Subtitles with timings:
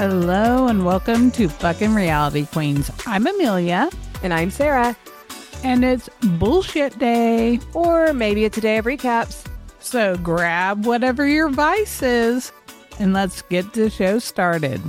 [0.00, 2.90] Hello and welcome to Fucking Reality Queens.
[3.06, 3.90] I'm Amelia
[4.22, 4.96] And I'm Sarah.
[5.62, 6.08] and it's
[6.38, 7.60] bullshit day.
[7.74, 9.44] Or maybe it's a day of recaps.
[9.78, 12.50] So grab whatever your vice is
[12.98, 14.80] and let's get the show started.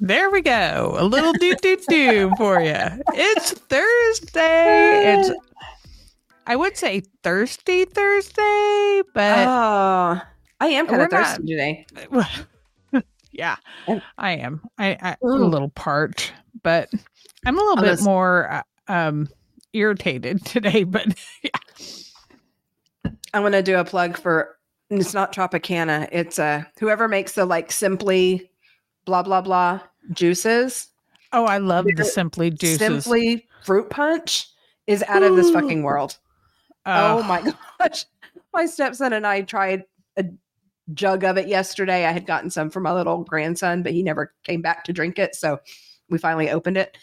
[0.00, 0.96] There we go.
[0.98, 2.74] A little doo doo doo for you.
[3.14, 5.14] It's Thursday.
[5.20, 5.30] It's
[6.44, 10.20] I would say thirsty Thursday, but Oh,
[10.62, 11.86] I am kind of thirsty today.
[13.32, 13.56] yeah.
[14.16, 14.62] I am.
[14.78, 16.88] I, I a little parched, but
[17.44, 19.28] I'm a little bit more uh, um
[19.72, 20.84] irritated today.
[20.84, 21.06] But
[23.34, 24.56] I'm going to do a plug for
[24.88, 26.08] it's not Tropicana.
[26.12, 28.48] It's uh, whoever makes the like simply
[29.04, 29.80] blah, blah, blah
[30.12, 30.90] juices.
[31.32, 32.78] oh, I love the simply juices.
[32.78, 34.48] Simply fruit punch
[34.86, 36.18] is out of this fucking world.
[36.86, 38.04] Uh, oh my gosh.
[38.54, 39.84] My stepson and I tried
[40.16, 40.24] a
[40.94, 42.04] jug of it yesterday.
[42.06, 45.18] I had gotten some for my little grandson, but he never came back to drink
[45.18, 45.34] it.
[45.34, 45.60] So
[46.10, 46.96] we finally opened it.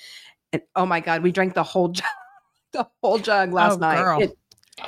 [0.53, 2.05] And oh my God, we drank the whole jug,
[2.73, 3.97] the whole jug last Oh, night.
[4.03, 4.21] girl.
[4.21, 4.37] It-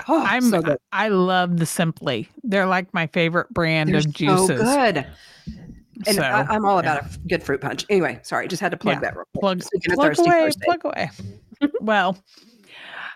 [0.07, 0.77] oh, I'm so good.
[0.91, 2.29] I love the simply.
[2.43, 4.47] They're like my favorite brand They're of juices.
[4.47, 5.05] so good.
[6.07, 6.97] And So, I, I'm all yeah.
[6.97, 7.85] about a good fruit punch.
[7.89, 9.01] Anyway, sorry, just had to plug Yeah.
[9.01, 9.41] that real quick.
[9.41, 9.61] plug,
[9.93, 10.65] plug away, Thursday.
[10.65, 11.09] plug away.
[11.81, 12.17] well,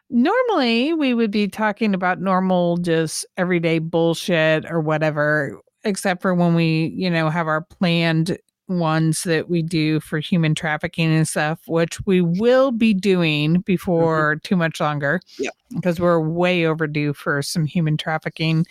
[0.09, 6.55] normally we would be talking about normal, just everyday bullshit or whatever, except for when
[6.55, 11.59] we, you know, have our planned ones that we do for human trafficking and stuff,
[11.67, 15.21] which we will be doing before too much longer.
[15.37, 15.53] Yep.
[15.75, 18.65] Because we're way overdue for some human trafficking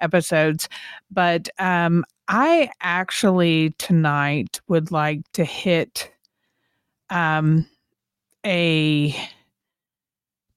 [0.00, 0.68] episodes.
[1.10, 6.10] But um I actually tonight would like to hit
[7.10, 7.64] um
[8.44, 9.14] a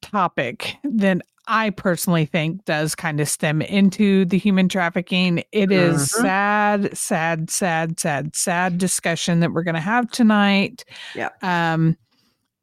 [0.01, 5.43] topic that I personally think does kind of stem into the human trafficking.
[5.51, 6.21] It is Mhm.
[6.21, 10.85] sad, sad, sad, sad, sad discussion that we're going to have tonight.
[11.15, 11.29] Yeah.
[11.41, 11.97] Um,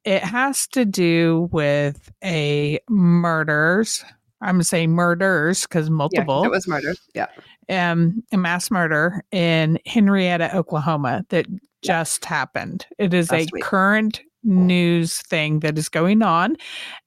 [0.05, 4.05] it has to do with a murders.
[4.41, 6.95] I'm going to say murders because Yeah, 'cause multiple it was murder.
[7.15, 7.27] Yeah.
[7.69, 11.47] um, a mass murder in Henryetta, Oklahoma that
[11.83, 12.87] just happened.
[12.99, 13.65] It is Last a week.
[13.65, 16.57] current news thing that is going on.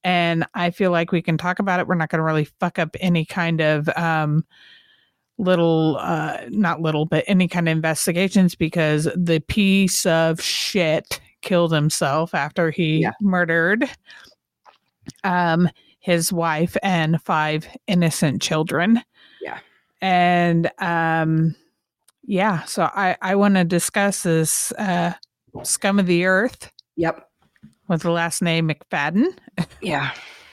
[0.03, 1.87] And I feel like we can talk about it.
[1.87, 4.45] We're not going to really fuck up any kind of um,
[5.37, 11.71] little, uh, not little, but any kind of investigations because the piece of shit killed
[11.73, 13.11] himself after he Yeah.
[13.21, 13.89] murdered
[15.23, 15.69] um,
[15.99, 19.01] his wife and five innocent children
[19.41, 19.59] Yeah.
[20.01, 21.55] and um
[22.23, 25.13] yeah so i i want to discuss this uh
[25.63, 27.27] scum of the earth Yep.
[27.87, 29.25] with the last name mcfadden
[29.81, 30.11] Yeah.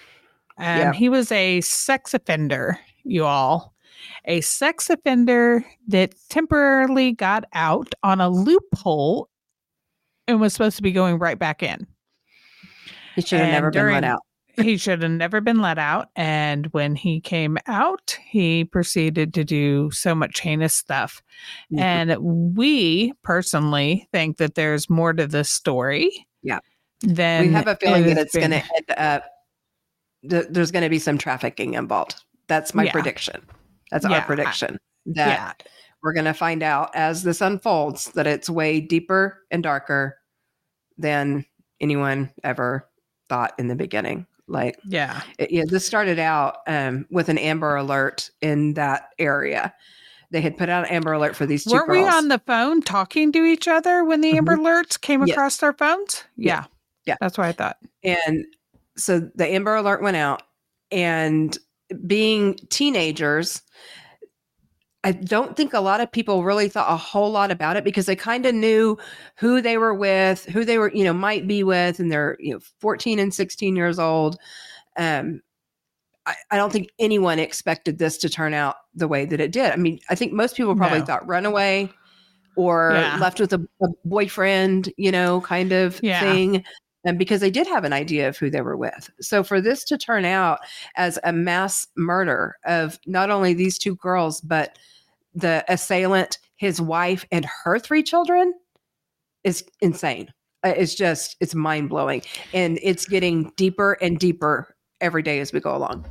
[0.58, 0.92] and Yeah.
[0.92, 3.74] he was a sex offender you all
[4.26, 9.28] a sex offender that temporarily got out on a loophole
[10.26, 11.86] and was supposed to be going right back in
[13.16, 14.20] He should have never been let out.
[14.62, 16.08] he should have never been let out.
[16.16, 21.22] And when he came out, he proceeded to do so much heinous stuff.
[21.72, 21.80] Mhm.
[21.80, 22.16] And
[22.56, 26.26] we personally think that there's more to this story.
[26.42, 26.58] Yeah.
[27.02, 29.24] Then we have a feeling that it's going to end up
[30.28, 32.16] th- there's going to be some trafficking involved
[32.48, 32.92] that's my Yeah.
[32.92, 33.40] prediction
[33.90, 35.26] that's Yeah, our prediction that
[35.60, 35.66] Yeah.
[36.02, 40.18] we're going to find out as this unfolds that it's way deeper and darker
[40.96, 41.44] than
[41.80, 42.88] anyone ever
[43.28, 45.20] thought in the beginning like Yeah.
[45.38, 49.72] it, yeah this started out um, with an amber alert in that area
[50.30, 52.82] they had put out an amber alert for these 2 Weren't we on the phone
[52.82, 55.34] talking to each other when the Amber Alerts came Yes.
[55.34, 56.24] across our phones?
[56.36, 56.54] Yeah.
[56.56, 56.64] Yeah.
[57.06, 57.16] Yeah.
[57.20, 57.78] That's what I thought.
[58.04, 58.44] And
[58.96, 60.42] so the Amber Alert went out,
[60.90, 61.56] and
[62.06, 63.62] being teenagers,
[65.04, 68.04] I don't think a lot of people really thought a whole lot about it because
[68.06, 68.98] they kind of knew
[69.36, 72.52] who they were with, who they were, you know, might be with, and they're, you
[72.52, 74.36] know, 14 and 16 years old.
[74.98, 75.40] Um,
[76.28, 79.72] I, I don't think anyone expected this to turn out the way that it did.
[79.72, 81.04] I mean, I think most people probably No.
[81.06, 81.90] thought runaway
[82.56, 83.18] or Yeah.
[83.20, 86.20] left with a, a boyfriend, you know, kind of Yeah.
[86.20, 86.64] thing
[87.04, 89.08] and because they did have an idea of who they were with.
[89.20, 90.58] So for this to turn out
[90.96, 94.78] as a mass murder of not only these two girls, but
[95.34, 98.52] the assailant, his wife, and her three children
[99.44, 100.28] is insane.
[100.64, 102.22] It's just, it's mind blowing.
[102.52, 106.04] And it's getting deeper and deeper every day as we go along.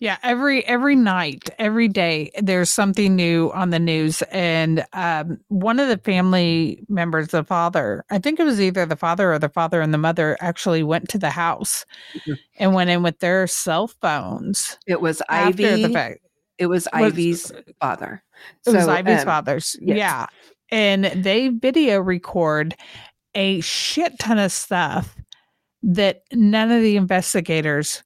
[0.00, 5.80] Yeah, every every night, every day, there's something new on the news, and um, one
[5.80, 9.48] of the family members, the father, I think it was either the father or the
[9.48, 11.84] father and the mother, actually went to the house
[12.26, 12.38] Mhm.
[12.58, 15.82] and went in with their cell phones It was Ivy.
[15.82, 16.20] the fact.
[16.58, 18.22] It was Was- Ivy's father.
[18.66, 19.76] It was Ivy's um, father's.
[19.80, 19.96] yes.
[19.98, 20.26] Yeah.
[20.70, 22.74] And they video record
[23.34, 25.16] a shit ton of stuff
[25.82, 28.02] that none of the investigators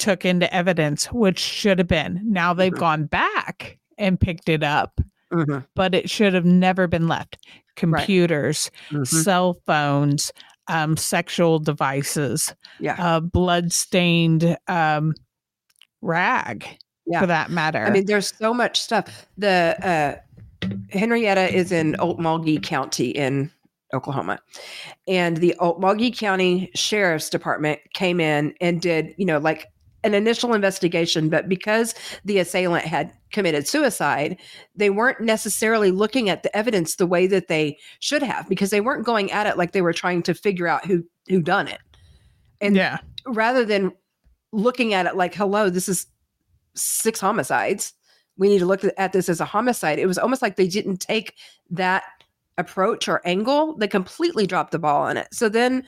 [0.00, 2.20] took into evidence, which should have been.
[2.24, 2.78] Now they've Mhm.
[2.78, 5.00] gone back and picked it up,
[5.32, 7.38] mhm, but it should have never been left.
[7.76, 9.06] Computers, mhm.
[9.06, 10.32] cell phones,
[10.68, 12.96] um, sexual devices, Yeah.
[13.16, 15.14] a blood-stained um,
[16.02, 16.66] rag,
[17.06, 17.20] Yeah.
[17.20, 17.84] for that matter.
[17.84, 19.26] I mean, there's so much stuff.
[19.36, 23.50] The uh, Henryetta is in Okmulgee County in
[23.92, 24.38] Oklahoma,
[25.08, 29.66] and the Okmulgee County Sheriff's Department came in and did, you know, like
[30.02, 31.28] an initial investigation.
[31.28, 31.94] But because
[32.24, 34.38] the assailant had committed suicide,
[34.74, 38.80] they weren't necessarily looking at the evidence the way that they should have, because they
[38.80, 41.80] weren't going at it like they were trying to figure out who who done it.
[42.60, 43.92] And yeah, rather than
[44.52, 46.06] looking at it like, hello, this is
[46.74, 47.92] six homicides.
[48.36, 49.98] We need to look at this as a homicide.
[49.98, 51.34] It was almost like they didn't take
[51.70, 52.04] that
[52.58, 53.76] approach or angle.
[53.76, 55.28] They completely dropped the ball on it.
[55.32, 55.86] So then,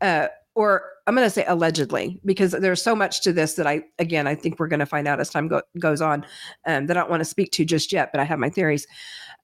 [0.00, 3.82] uh, or I'm going to say allegedly, because there's so much to this that I,
[3.98, 6.24] again, I think we're going to find out as time go- goes on
[6.66, 8.86] um, that I don't want to speak to just yet, but I have my theories.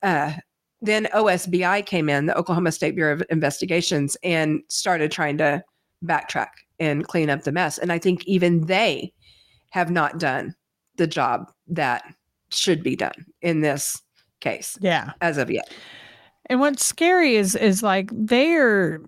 [0.03, 0.33] Uh,
[0.81, 5.63] then OSBI came in, the Oklahoma State Bureau of Investigations, and started trying to
[6.05, 6.49] backtrack
[6.79, 7.77] and clean up the mess.
[7.77, 9.13] And I think even they
[9.71, 10.55] have not done
[10.97, 12.03] the job that
[12.51, 14.03] should be done in this
[14.41, 15.13] case yeah.
[15.21, 15.71] as of yet.
[16.47, 19.01] And what's scary is is like they're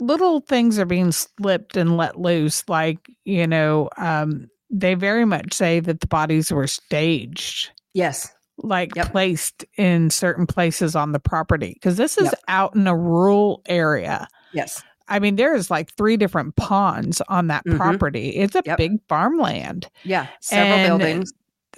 [0.00, 2.68] little things are being slipped and let loose.
[2.68, 8.32] Like, you know, um, they very much say that the bodies were staged, Yes.
[8.58, 9.10] like Yep.
[9.12, 11.72] placed in certain places on the property.
[11.74, 12.34] Because this is Yep.
[12.48, 14.26] out in a rural area.
[14.52, 14.82] Yes.
[15.08, 17.76] I mean, there's like three different ponds on that Mhm.
[17.76, 18.30] property.
[18.30, 18.78] It's a Yep.
[18.78, 19.88] big farmland.
[20.02, 20.26] Yeah.
[20.40, 21.32] Several And buildings.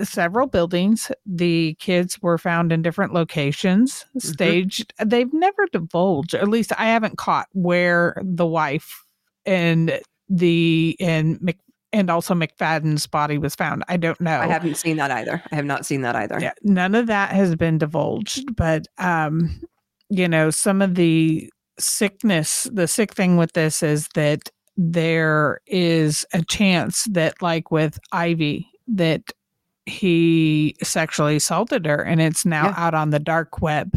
[0.05, 1.11] Several buildings.
[1.25, 4.19] The kids were found in different locations, Mm-hmm.
[4.19, 4.95] staged.
[5.05, 9.05] They've never divulged, at least I haven't caught where the wife
[9.45, 11.57] and the and Mc
[11.93, 13.85] and also McFadden's body was found.
[13.89, 14.39] I don't know.
[14.41, 15.41] I haven't seen that either.
[15.51, 16.39] I have not seen that either.
[16.41, 19.61] Yeah, none of that has been divulged, but um,
[20.11, 26.25] you know, some of the sickness, the sick thing with this is that there is
[26.35, 29.23] a chance that, like with Ivy, that
[29.87, 32.75] he sexually assaulted her and it's now Yeah.
[32.77, 33.97] out on the dark web.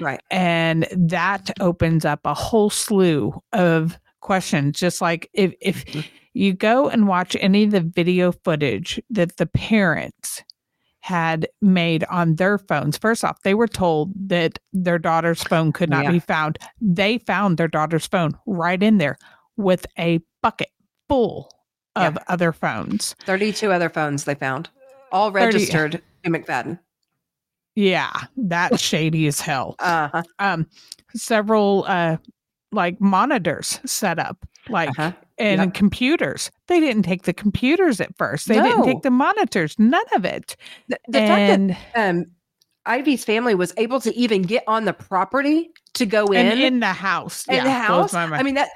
[0.00, 0.20] Right.
[0.30, 4.78] And that opens up a whole slew of questions.
[4.78, 6.06] Just like if, if Mhm.
[6.32, 10.42] you go and watch any of the video footage that the parents
[11.00, 12.98] had made on their phones.
[12.98, 16.10] First off, they were told that their daughter's phone could not Yeah.
[16.12, 16.58] be found.
[16.80, 19.16] They found their daughter's phone right in there
[19.56, 20.70] with a bucket
[21.08, 21.50] full
[21.96, 22.22] of Yeah.
[22.28, 23.14] other phones.
[23.24, 24.68] 32 other phones they found,
[25.12, 26.78] all 30 registered to McFadden.
[27.74, 29.76] Yeah, that's shady as hell.
[29.78, 30.22] Uh-huh.
[30.38, 30.66] Um,
[31.14, 32.16] several uh
[32.72, 35.12] like monitors set up, like Uh-huh.
[35.38, 35.74] and Yep.
[35.74, 36.50] computers.
[36.66, 38.46] They didn't take the computers at first.
[38.48, 39.74] They didn't take the monitors.
[39.78, 40.54] None of it.
[40.88, 42.26] The, the fact that um,
[42.84, 46.80] Ivy's family was able to even get on the property to go in, and in
[46.80, 47.46] the house.
[47.48, 48.12] in yeah, the house.
[48.12, 48.68] I mean that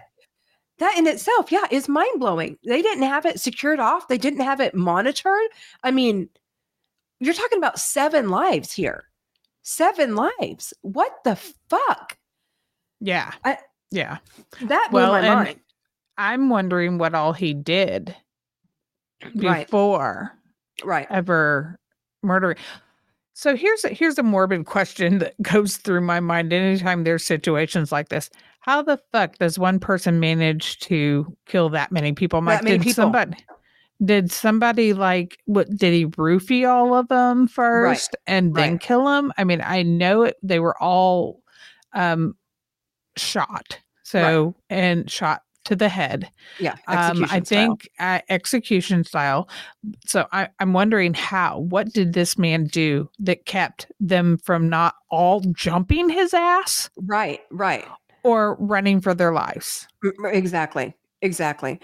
[0.83, 2.59] that in itself, yeah, is mind blowing.
[2.65, 4.09] They didn't have it secured off.
[4.09, 5.49] They didn't have it monitored.
[5.83, 6.29] I mean,
[7.21, 9.05] you're talking about seven lives here.
[9.63, 10.75] Seven lives.
[10.83, 11.37] What the
[11.69, 12.19] fuck?
[13.01, 13.59] yeah, I-
[13.91, 14.19] yeah.
[14.63, 15.61] That blew Well, my mind.
[16.19, 18.15] I'm wondering what all he did
[19.35, 19.67] Right.
[19.67, 20.33] before
[20.85, 21.07] Right.
[21.11, 21.79] ever
[22.23, 22.57] murdering.
[23.35, 27.91] So here's a, here's a morbid question that goes through my mind anytime there's situations
[27.93, 28.31] like this.
[28.63, 32.39] How the fuck does one person manage to kill that many people?
[32.39, 32.95] I'm That like, many did people.
[32.95, 33.37] somebody
[34.05, 38.81] did somebody like what did he roofie all of them first and then right.
[38.81, 39.33] kill them?
[39.37, 41.41] I mean, I know it they were all
[41.93, 42.37] um
[43.17, 43.79] shot.
[44.05, 46.29] So and shot to the head.
[46.59, 46.75] Yeah.
[46.89, 49.49] Um, I think uh, execution style.
[50.07, 51.61] So I, I'm wondering how.
[51.61, 57.41] What did this man do that kept them from not all jumping his ass Right.
[57.51, 57.87] Right.
[58.23, 59.87] Or running for their lives?
[60.25, 60.95] Exactly.
[61.23, 61.81] Exactly.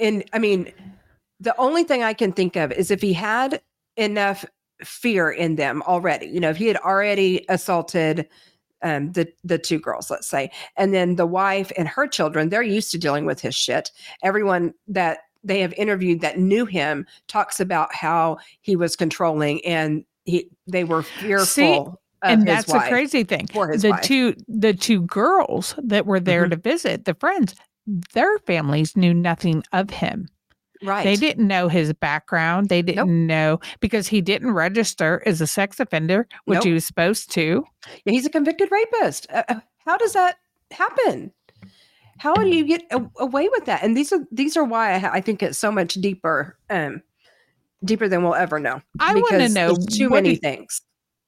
[0.00, 0.72] And I mean,
[1.40, 3.60] the only thing I can think of is if he had
[3.96, 4.44] enough
[4.84, 8.28] fear in them already, you know, if he had already assaulted
[8.82, 12.62] um, the the two girls, let's say, and then the wife and her children, they're
[12.62, 13.90] used to dealing with his shit.
[14.22, 20.04] Everyone that they have interviewed that knew him talks about how he was controlling and
[20.24, 21.46] he they were fearful
[21.88, 21.96] of
[22.32, 23.46] and that's the crazy thing.
[23.52, 24.02] The wife.
[24.02, 26.50] two the two girls that were there Mhm.
[26.50, 27.54] to visit the friends,
[28.14, 30.28] their families knew nothing of him.
[30.82, 31.04] Right.
[31.04, 32.68] They didn't know his background.
[32.68, 36.64] They didn't know because he didn't register as a sex offender, which Nope.
[36.64, 37.64] he was supposed to.
[38.04, 39.26] Yeah, he's a convicted rapist.
[39.32, 40.36] Uh, uh, how does that
[40.70, 41.32] happen?
[42.18, 43.82] How do you get a- away with that?
[43.82, 47.02] And these are these are why I, ha- I think it's so much deeper, um,
[47.84, 48.80] deeper than we'll ever know.
[49.00, 50.80] I want to know too many do, things.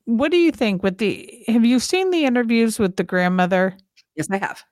[0.09, 3.77] What do you think with the have you seen the interviews with the grandmother?
[4.17, 4.65] Yes, I have.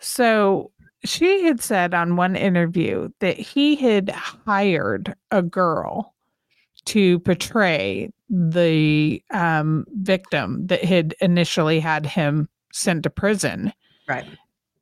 [0.00, 0.70] So
[1.04, 6.14] she had said on one interview that he had hired a girl
[6.86, 13.72] to portray the um, victim that had initially had him sent to prison
[14.08, 14.24] Right.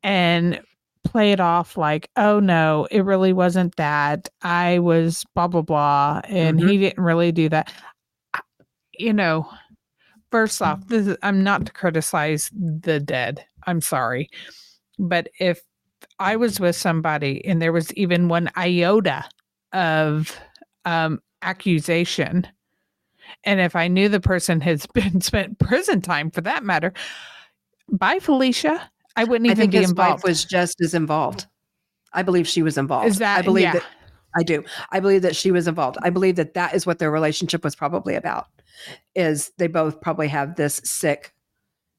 [0.02, 0.60] and
[1.04, 4.28] play it off like, oh no, it really wasn't that.
[4.42, 6.20] I was blah, blah, blah.
[6.24, 7.72] And he didn't really do that.
[8.98, 9.48] You know,
[10.34, 13.46] first off, this is, I'm not to criticize the dead.
[13.68, 14.28] I'm sorry.
[14.98, 15.62] But if
[16.18, 19.24] I was with somebody and there was even one iota
[19.72, 20.36] of
[20.86, 22.48] um, accusation,
[23.44, 26.92] and if I knew the person has been spent prison time for that matter,
[27.88, 28.90] bye, Felicia.
[29.14, 30.24] I wouldn't I even think be his involved.
[30.24, 31.46] wife was just as involved.
[32.12, 33.06] I believe she was involved.
[33.06, 33.74] Is that I believe yeah.
[33.74, 33.84] that
[34.34, 34.64] I do.
[34.90, 35.96] I believe that she was involved.
[36.02, 38.46] I believe that that is what their relationship was probably about.
[39.14, 41.34] Is they both probably have this sick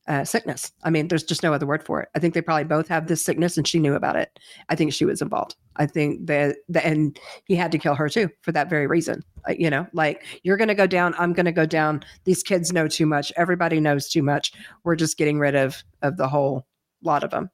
[0.08, 0.72] uh, sickness.
[0.84, 2.10] I mean, there's just no other word for it.
[2.16, 4.40] I think they probably both have this sickness, and she knew about it.
[4.70, 5.56] I think she was involved.
[5.78, 9.24] I think that, that and he had to kill her too for that very reason.
[9.48, 12.04] Uh, you know, like you're going to go down, I'm going to go down.
[12.24, 13.34] These kids know too much.
[13.36, 14.54] Everybody knows too much.
[14.84, 16.68] We're just getting rid of of the whole
[17.02, 17.50] lot of them.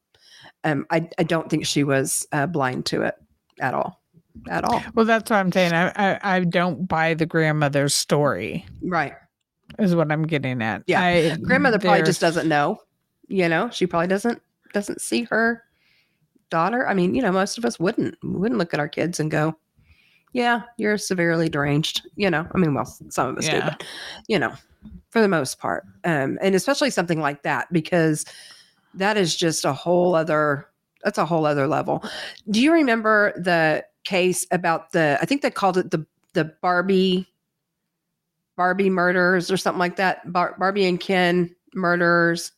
[0.63, 3.15] Um, I I don't think she was uh, blind to it
[3.61, 4.00] at all,
[4.49, 4.81] at all.
[4.93, 5.73] Well, that's what I'm saying.
[5.73, 8.65] I, I I don't buy the grandmother's story.
[8.81, 9.13] Right.
[9.79, 10.83] Is what I'm getting at.
[10.87, 11.01] Yeah.
[11.01, 12.79] I, Grandmother probably just doesn't know.
[13.27, 14.41] You know, she probably doesn't
[14.73, 15.63] doesn't see her
[16.49, 16.87] daughter.
[16.87, 19.55] I mean, you know, most of us wouldn't wouldn't look at our kids and go,
[20.33, 23.83] "Yeah, you're severely deranged." You know, I mean, well, some of us do, but
[24.27, 24.53] you know,
[25.09, 28.25] for the most part, um, and especially something like that because
[28.93, 30.67] that is just a whole other.
[31.03, 32.03] That's a whole other level.
[32.51, 35.17] Do you remember the case about the?
[35.21, 37.27] I think they called it the the Barbie
[38.57, 40.31] Barbie murders or something like that.
[40.31, 42.51] Bar- Barbie and Ken murders.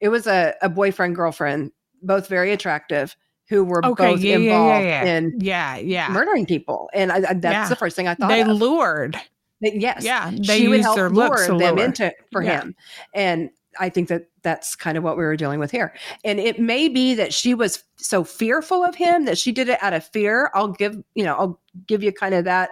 [0.00, 1.72] It was a, a boyfriend girlfriend,
[2.02, 3.14] both very attractive,
[3.48, 4.12] who were Okay.
[4.12, 5.16] both Yeah, involved yeah, yeah.
[5.16, 5.76] in yeah.
[5.76, 6.08] Yeah.
[6.10, 6.90] murdering people.
[6.92, 8.28] And I, I- that's the first thing I thought.
[8.28, 8.48] They of.
[8.48, 9.16] lured.
[9.62, 10.30] Yes, Yeah.
[10.30, 11.84] They she would help their lure looks them lure.
[11.84, 12.74] into for him.
[13.14, 15.94] And I think that that's kind of what we were dealing with here.
[16.24, 19.82] And it may be that she was so fearful of him that she did it
[19.82, 20.50] out of fear.
[20.54, 22.70] I'll give, you know, I'll give you kind of that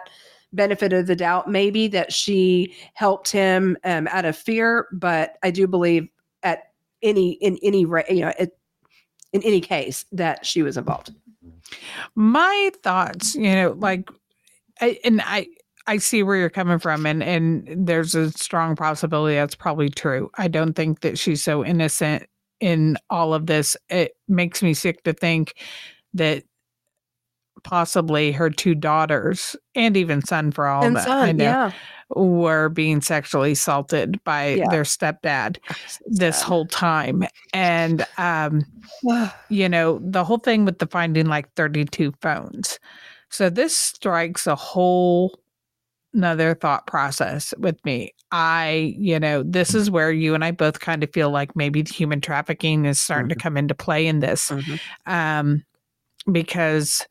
[0.52, 5.50] benefit of the doubt maybe that she helped him um, out of fear, but I
[5.50, 6.09] do believe
[6.43, 8.59] at any in any you know, it,
[9.33, 11.14] in any case that she was involved.
[12.14, 14.09] my thoughts you know like
[14.81, 15.47] I, and i
[15.88, 20.30] i see where you're coming from and and there's a strong possibility that's probably true
[20.38, 22.25] i don't think that she's so innocent
[22.61, 25.54] in all of this it makes me sick to think
[26.14, 26.45] that
[27.64, 31.73] possibly her two daughters and even son for all and that I know, yeah.
[32.14, 34.66] were being sexually assaulted by Yeah.
[34.71, 35.59] their stepdad
[36.07, 38.64] this whole time and um
[39.49, 42.78] you know, the whole thing with the finding like 32 phones.
[43.30, 45.38] So this strikes a whole
[46.15, 48.12] another thought process with me.
[48.33, 51.83] I, you know, this is where you and I both kind of feel like maybe
[51.83, 54.50] the human trafficking is starting to come into play in this.
[54.50, 54.81] Mhm.
[55.07, 55.65] Um,
[56.33, 57.07] because,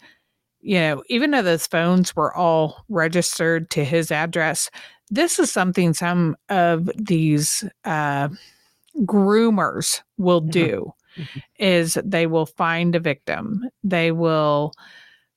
[0.62, 4.70] you know, even though those phones were all registered to his address,
[5.10, 8.30] this is something some of these uh,
[9.01, 10.51] groomers will Mhm.
[10.51, 11.44] do Mhm.
[11.60, 14.74] is they will find a victim they will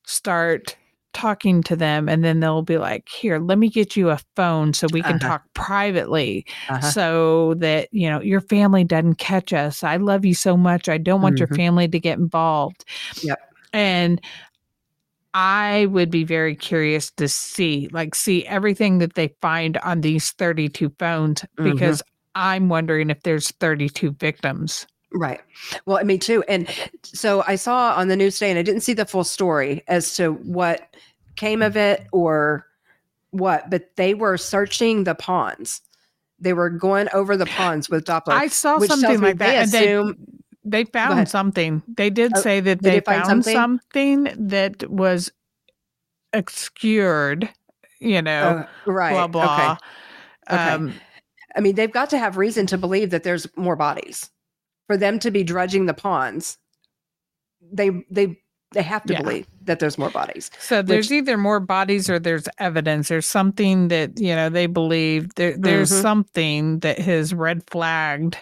[0.07, 0.77] start
[1.13, 4.73] talking to them and then they'll be like here let me get you a phone
[4.73, 5.29] so we can Uh-huh.
[5.31, 6.81] talk privately Uh-huh.
[6.91, 10.97] so that you know your family doesn't catch us i love you so much i
[10.97, 11.57] don't want your Mhm.
[11.57, 12.85] family to get involved
[13.23, 13.39] Yep.
[13.73, 14.21] and
[15.35, 20.31] i would be very curious to see like see everything that they find on these
[20.33, 21.73] 32 phones Mhm.
[21.73, 22.03] because
[22.35, 25.41] i'm wondering if there's 32 victims Right.
[25.87, 26.45] Well, me too.
[26.49, 26.69] And
[27.03, 30.15] so I saw on the news today, and I didn't see the full story as
[30.17, 30.95] to what
[31.37, 32.67] came of it or
[33.31, 35.81] what, but they were searching the ponds.
[36.39, 38.33] They were going over the ponds with Doppler.
[38.33, 40.17] i saw something like that they and they, assume
[40.65, 43.55] they found something they did Oh, say that they they, found something?
[43.55, 44.49] something?
[44.49, 45.31] that was
[46.33, 47.49] obscured
[47.99, 49.11] you know uh, right.
[49.13, 49.77] blah blah
[50.49, 50.55] Okay.
[50.57, 50.71] Okay.
[50.71, 50.95] um
[51.57, 54.31] I mean, they've got to have reason to believe that there's more bodies
[54.91, 56.59] for them to be dredging the ponds.
[57.73, 58.37] They they
[58.73, 59.23] They have to Yeah.
[59.23, 60.51] believe that there's more bodies.
[60.59, 63.07] So there's either more bodies or there's evidence.
[63.09, 65.33] There's something that you know they believe.
[65.37, 66.03] There, there's Mhm.
[66.03, 68.37] something that has red flagged,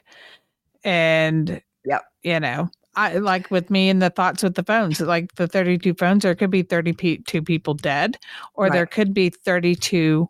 [0.84, 2.02] and Yep.
[2.22, 5.00] you know, I like with me and the thoughts with the phones.
[5.02, 8.16] Like the 32 phones, there could be 32 people dead,
[8.54, 10.26] or there could be 32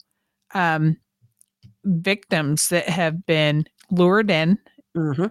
[0.55, 0.97] um,
[1.85, 4.59] victims that have been lured in,
[4.95, 5.31] hmm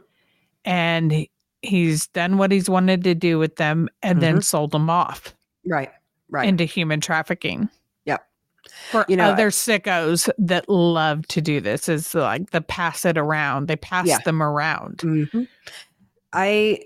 [0.68, 1.26] and
[1.64, 5.34] he's done what he's wanted to do with them, and then sold them off
[5.66, 5.90] Right.
[6.30, 6.48] Right.
[6.48, 7.70] into human trafficking.
[8.06, 8.24] Yep.
[8.92, 13.18] For You know, other sickos that love to do this is like the pass it
[13.18, 13.68] around.
[13.68, 14.20] They pass Yeah.
[14.20, 15.02] them around.
[15.02, 15.44] hmm
[16.34, 16.82] I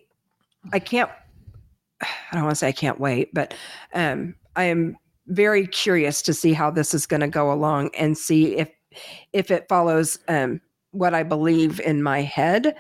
[0.71, 1.09] I can't
[2.01, 3.53] I don't want to say I can't wait, but
[3.93, 4.95] um I am
[5.27, 8.69] very curious to see how this is going to go along and see if
[9.33, 10.61] if it follows um
[10.91, 12.75] what I believe in my head.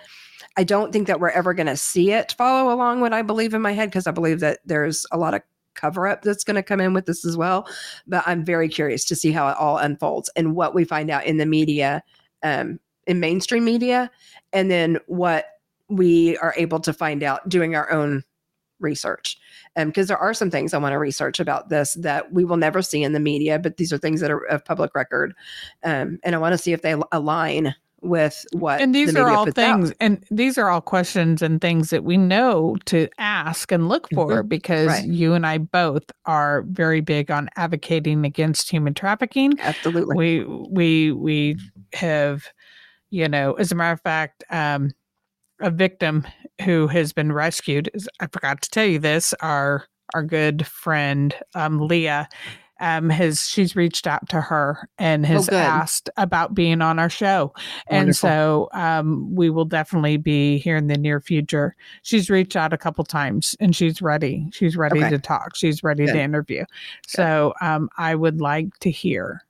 [0.57, 3.53] I don't think that we're ever going to see it follow along what I believe
[3.53, 5.41] in my head because I believe that there's a lot of
[5.75, 7.67] cover up that's going to come in with this as well.
[8.07, 11.25] But I'm very curious to see how it all unfolds and what we find out
[11.25, 12.03] in the media,
[12.43, 14.11] um, in mainstream media,
[14.51, 15.45] and then what
[15.87, 18.23] we are able to find out doing our own
[18.79, 19.37] research.
[19.75, 22.81] Because there are some things I want to research about this that we will never
[22.81, 25.33] see in the media, but these are things that are of public record.
[25.83, 29.29] Um, and I want to see if they align with what And these the are
[29.29, 29.75] all puts out.
[29.77, 34.09] things, and these are all questions and things that we know to ask and look
[34.13, 35.05] for because Right.
[35.05, 39.53] you and I both are very big on advocating against human trafficking.
[39.61, 40.15] Absolutely.
[40.15, 41.57] we we we
[41.93, 42.45] have
[43.09, 44.91] you know as a matter of fact um
[45.61, 46.25] a victim
[46.63, 51.35] who has been rescued is i forgot to tell you this our our good friend
[51.55, 52.27] um leah
[52.81, 57.09] um has she's reached out to her and has Oh, asked about being on our
[57.09, 57.53] show
[57.87, 58.29] and Wonderful.
[58.29, 62.77] so um we will definitely be here in the near future she's reached out a
[62.77, 65.09] couple times and she's ready she's ready Okay.
[65.11, 66.13] to talk she's ready Good.
[66.13, 66.65] to interview
[67.07, 69.41] so um i would like to hear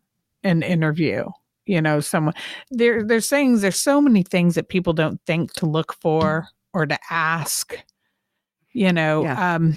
[0.44, 1.24] an interview
[1.66, 2.34] you know someone
[2.70, 6.86] there there's things there's so many things that people don't think to look for or
[6.86, 7.78] to ask
[8.74, 9.56] you know Yeah.
[9.56, 9.76] um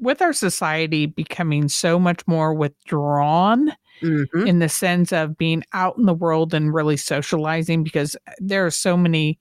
[0.00, 4.46] with our society becoming so much more withdrawn Mhm.
[4.46, 8.70] in the sense of being out in the world and really socializing because there are
[8.70, 9.38] so many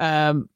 [0.00, 0.48] um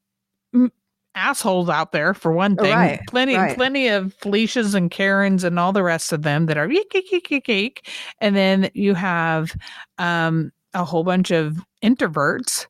[1.14, 3.56] assholes out there for one thing right, plenty right.
[3.56, 7.12] plenty of felicias and karens and all the rest of them that are eek, eek,
[7.32, 7.88] eek, eek,
[8.20, 9.54] and then you have
[9.98, 12.66] um a whole bunch of introverts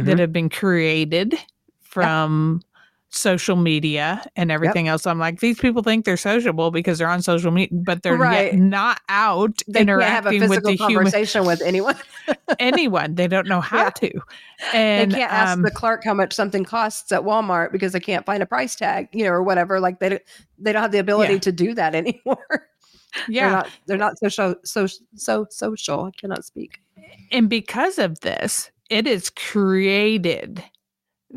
[0.00, 0.18] that Mhm.
[0.18, 1.34] have been created
[1.82, 2.60] from
[3.14, 5.06] social media and everything else.
[5.06, 8.52] I'm like, these people think they're sociable because they're on social media, but they're Right.
[8.52, 11.96] yet not out They can't have a interacting with physical the human conversation with anyone.
[12.58, 13.14] anyone.
[13.14, 13.90] They don't know how Yeah.
[13.90, 14.20] to.
[14.72, 18.00] And they can't ask um, the clerk how much something costs at Walmart because they
[18.00, 19.78] can't find a price tag, you know, or whatever.
[19.80, 20.22] Like they don't,
[20.58, 21.38] they don't have the ability Yeah.
[21.40, 22.68] to do that anymore.
[23.28, 23.62] yeah.
[23.86, 26.04] They're not they're not so so so social.
[26.04, 26.80] I cannot speak.
[27.30, 30.64] and because of this, it is created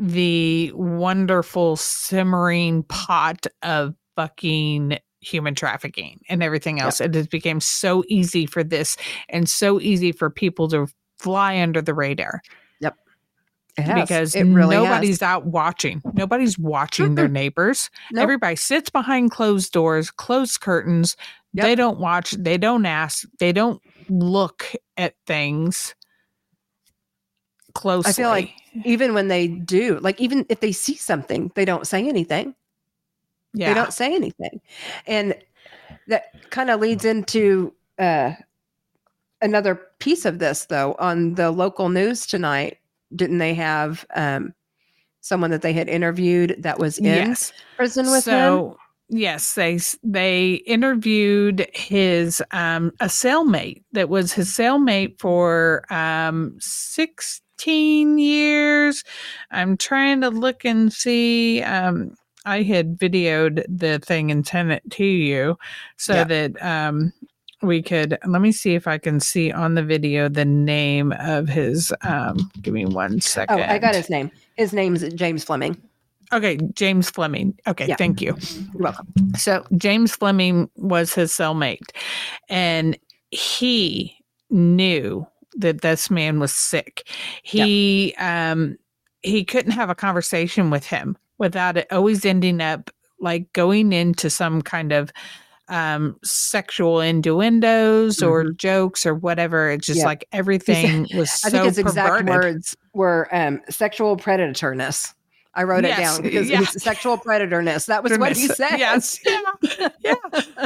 [0.00, 6.84] the wonderful simmering pot of fucking human trafficking and everything Yep.
[6.84, 7.00] else.
[7.00, 8.96] It has become so easy for this
[9.28, 10.86] and so easy for people to
[11.18, 12.40] fly under the radar
[12.80, 14.00] It has.
[14.08, 14.84] because it really has.
[14.84, 16.02] nobody's out watching.
[16.14, 17.90] Nobody's watching their neighbors.
[18.12, 18.22] Nope.
[18.24, 21.16] Everybody sits behind closed doors, closed curtains.
[21.52, 21.64] Yep.
[21.64, 24.64] They don't watch, they don't ask, they don't look
[24.96, 25.94] at things
[27.78, 28.10] closely.
[28.10, 28.50] I feel like
[28.84, 32.54] even when they do, like even if they see something, they don't say anything.
[33.54, 33.68] yeah.
[33.68, 34.60] They don't say anything.
[35.06, 35.34] And
[36.08, 38.32] that kind of leads into uh,
[39.40, 40.96] another piece of this, though.
[40.98, 42.78] On the local news tonight,
[43.14, 44.54] didn't they have um,
[45.20, 47.52] someone that they had interviewed that was in yes.
[47.76, 48.40] prison with him?
[48.40, 48.78] so,
[49.10, 56.58] Yes, they they interviewed his um a cellmate that was his cellmate for um
[57.68, 59.02] 16 years.
[59.50, 64.82] I'm trying to look and see um I had videoed the thing and sent it
[64.92, 65.58] to you
[65.96, 66.24] so Yeah.
[66.24, 67.12] that um
[67.60, 71.48] we could let me see if I can see on the video the name of
[71.48, 73.58] his um give me one second.
[73.60, 74.30] Oh, I got his name.
[74.56, 75.76] His name's James Fleming.
[76.32, 77.58] Okay, James Fleming.
[77.66, 77.96] Okay, Yeah.
[77.96, 78.36] thank you.
[78.74, 79.08] You're welcome.
[79.36, 81.90] So James Fleming was his cellmate,
[82.50, 82.96] and
[83.30, 84.14] he
[84.50, 85.26] knew
[85.58, 87.08] that this man was sick.
[87.42, 88.76] He um
[89.22, 92.90] he couldn't have a conversation with him without it always ending up
[93.20, 95.12] like going into some kind of
[95.68, 99.70] um sexual innuendos or jokes or whatever.
[99.70, 100.06] It's just Mm-hmm.
[100.06, 105.12] Like everything was so think his exact words were um, sexual predatorness.
[105.54, 106.62] I wrote Yes, it down because yeah.
[106.62, 107.86] it's sexual predatorness.
[107.86, 108.78] That was what he said.
[108.78, 109.18] Yes.
[109.28, 109.80] Yeah.
[110.00, 110.14] yeah.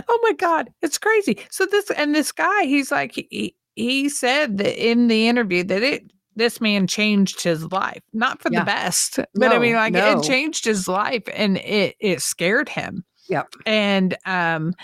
[0.06, 0.70] Oh my God.
[0.82, 1.38] It's crazy.
[1.50, 5.82] So this and this guy, he's like he he said that in the interview that
[5.82, 8.02] it this man changed his life.
[8.12, 8.60] Not for Yeah.
[8.60, 9.18] the best.
[9.34, 10.18] But I mean like no.
[10.18, 13.04] it changed his life and it it scared him.
[13.28, 13.54] Yep.
[13.66, 14.74] And um,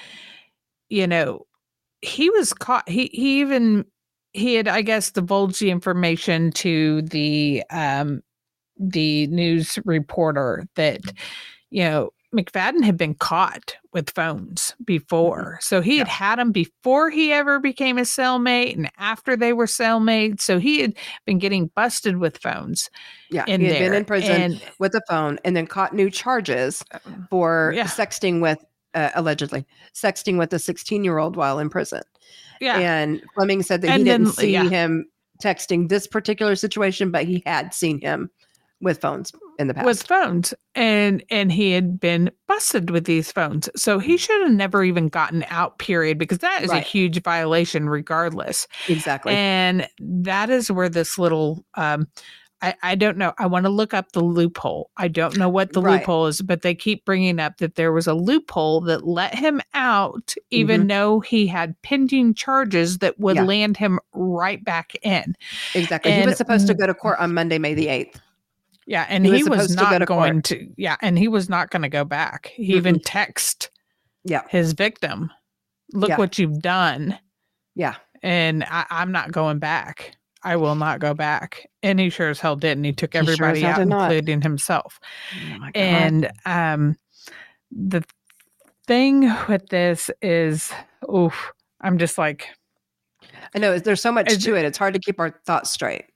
[0.89, 1.47] you know,
[2.03, 3.85] he was caught he he even
[4.35, 8.21] he had, I guess, divulged the information to the um
[8.79, 11.01] the news reporter that
[11.71, 15.59] you know McFadden had been caught with phones before.
[15.63, 19.65] So he had had them before he ever became a cellmate and after they were
[19.67, 20.43] cellmates.
[20.43, 22.91] So he had been getting busted with phones
[23.31, 23.45] Yeah.
[23.47, 23.79] he had there.
[23.81, 26.85] been in prison And, with a phone and then caught new charges
[27.31, 27.85] for Yeah.
[27.87, 28.63] sexting with,
[28.93, 29.65] uh, allegedly,
[29.95, 32.03] sexting with a 16 year old while in prison.
[32.61, 32.79] yeah.
[32.79, 34.69] And Fleming said that he And didn't then, see yeah.
[34.69, 35.07] him
[35.43, 38.29] texting this particular situation, but he had seen him
[38.83, 39.85] with phones in the past.
[39.87, 44.53] with phones and and he had been busted with these phones so he should have
[44.53, 46.83] never even gotten out period because that is Right.
[46.83, 49.35] a huge violation regardless exactly.
[49.35, 52.07] and that is where this little um
[52.61, 53.35] I, I don't know.
[53.39, 54.91] I want to look up the loophole.
[54.97, 56.01] I don't know what the Right.
[56.01, 59.61] loophole is, but they keep bringing up that there was a loophole that let him
[59.75, 63.45] out, even though he had pending charges that would Mm-hmm.
[63.45, 63.49] Yeah.
[63.49, 65.37] land him right back in.
[65.77, 66.11] exactly.
[66.11, 68.17] he was supposed to go to court on Monday, May the 8th.
[68.89, 70.45] Yeah, and He he, was was, supposed to go not to going court.
[70.45, 70.69] to.
[70.79, 72.47] Yeah, and he was not going to go back.
[72.55, 73.69] He even text
[74.25, 74.43] Yeah.
[74.49, 75.31] his victim,
[75.93, 76.17] "Look Yeah.
[76.17, 77.19] what you've done,"
[77.75, 77.97] Yeah.
[78.23, 80.17] and I, I'm not going back.
[80.43, 81.69] I will not go back.
[81.83, 82.85] And he sure as hell didn't.
[82.85, 84.99] He took He sure everybody out, including himself.
[85.61, 85.69] Oh.
[85.75, 86.97] And um,
[87.71, 88.03] the
[88.87, 90.73] thing with this is,
[91.13, 92.49] oof, I'm just like,
[93.55, 94.65] I know there's so much to it.
[94.65, 96.07] It's hard to keep our thoughts straight.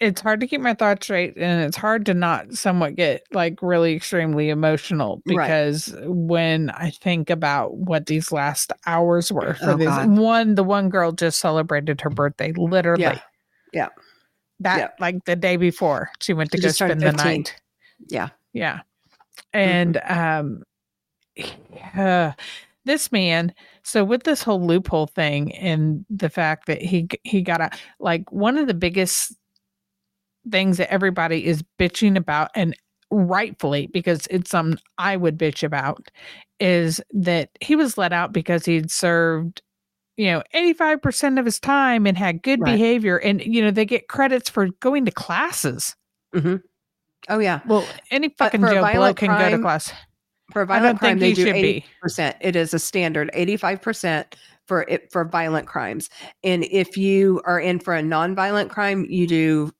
[0.00, 3.60] It's hard to keep my thoughts straight and it's hard to not somewhat get like
[3.62, 5.46] really extremely emotional Right.
[5.46, 10.16] because when I think about what these last hours were for Oh, this God.
[10.16, 13.02] one, the one girl just celebrated her birthday literally.
[13.02, 13.18] Yeah.
[13.72, 13.88] Yeah.
[14.60, 14.88] That Yeah.
[15.00, 17.60] like the day before she went to She go spend the night.
[18.08, 18.28] Yeah.
[18.52, 18.80] Yeah.
[19.52, 20.62] And um
[21.96, 22.32] uh,
[22.84, 27.60] this man, so with this whole loophole thing and the fact that he he got
[27.60, 29.36] a like one of the biggest
[30.50, 32.74] things that everybody is bitching about and
[33.10, 36.10] rightfully because it's something I would bitch about
[36.60, 39.62] is that he was let out because he'd served
[40.16, 42.72] you know 85% of his time and had good Right.
[42.72, 45.94] behavior and you know they get credits for going to classes
[46.34, 46.56] mm-hmm.
[47.28, 47.60] Oh yeah.
[47.66, 49.92] well, any fucking Joe Blow can go to class.
[50.52, 51.86] For violent don't crime, think they he do should eighty be.
[52.00, 52.36] percent.
[52.40, 54.34] It is a standard, eighty-five percent
[54.66, 56.08] for it for violent crimes.
[56.42, 59.70] And if you are in for a non-violent crime, you do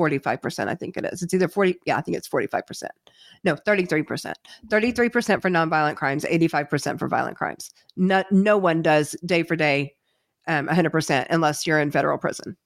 [0.00, 0.70] forty-five percent.
[0.70, 1.22] I think it is.
[1.22, 1.76] It's either forty.
[1.84, 2.92] Yeah, I think it's forty-five percent.
[3.44, 4.38] No, thirty-three percent.
[4.70, 6.24] Thirty-three percent for non-violent crimes.
[6.24, 7.70] Eighty-five percent for violent crimes.
[7.98, 9.94] No, no one does day for day,
[10.48, 12.56] um, hundred percent unless you're in federal prison.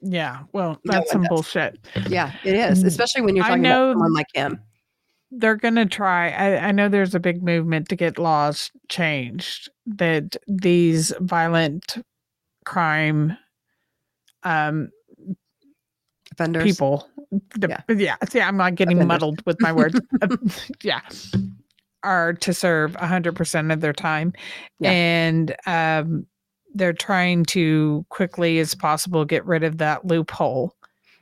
[0.00, 1.28] Yeah, well, that's one some does.
[1.28, 1.78] bullshit.
[2.08, 2.82] Yeah, it is.
[2.82, 2.86] Mm.
[2.88, 4.60] Especially when you're talking about someone like him.
[5.30, 6.30] They're gonna try.
[6.30, 11.98] I, I know there's a big movement to get laws changed that these violent
[12.64, 13.38] crime
[14.44, 14.90] um
[16.32, 16.64] Offenders.
[16.64, 17.08] people
[17.56, 17.80] the, Yeah.
[17.94, 19.08] yeah yeah i'm not getting Offenders.
[19.08, 20.36] muddled with my words Uh,
[20.82, 21.00] yeah
[22.04, 24.32] are to serve 100% of their time
[24.80, 24.90] Yeah.
[24.90, 26.26] and um
[26.74, 30.74] they're trying to quickly as possible get rid of that loophole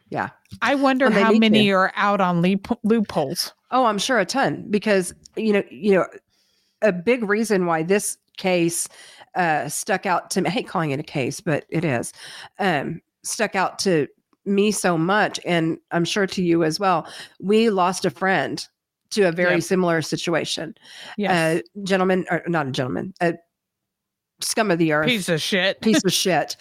[0.08, 0.30] Yeah.
[0.62, 1.70] i wonder Well, how many to.
[1.72, 6.04] are out on loop- loopholes Oh, I'm sure a ton because you know, you know,
[6.82, 8.88] a big reason why this case
[9.36, 10.48] uh, stuck out to me.
[10.48, 12.12] I hate calling it a case, but it is
[12.58, 14.08] um, stuck out to
[14.50, 17.06] me so much, and I'm sure to you as well.
[17.40, 18.64] We lost a friend
[19.10, 20.74] to a very similar situation.
[21.16, 23.34] yes A gentleman, or not a gentleman, a
[24.40, 26.56] scum of the earth, piece of shit piece of shit,